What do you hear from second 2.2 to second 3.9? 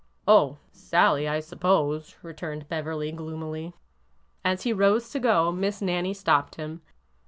returned Beverly, gloomily.